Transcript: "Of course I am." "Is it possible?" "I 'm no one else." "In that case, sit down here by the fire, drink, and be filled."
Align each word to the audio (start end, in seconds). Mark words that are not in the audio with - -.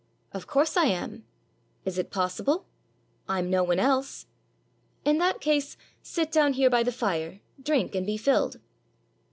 "Of 0.31 0.47
course 0.47 0.77
I 0.77 0.85
am." 0.85 1.25
"Is 1.85 1.99
it 1.99 2.09
possible?" 2.09 2.65
"I 3.29 3.37
'm 3.37 3.51
no 3.51 3.63
one 3.63 3.77
else." 3.77 4.25
"In 5.05 5.19
that 5.19 5.41
case, 5.41 5.77
sit 6.01 6.31
down 6.31 6.53
here 6.53 6.71
by 6.71 6.81
the 6.81 6.91
fire, 6.91 7.39
drink, 7.61 7.93
and 7.93 8.03
be 8.07 8.17
filled." 8.17 8.59